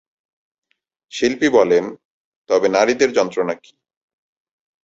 [1.11, 1.83] শিল্পী বলেন,
[2.49, 3.73] 'তবে নারীদের যন্ত্রণা কী?'